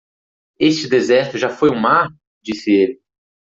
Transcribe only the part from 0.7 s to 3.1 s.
deserto já foi um mar?", disse ele.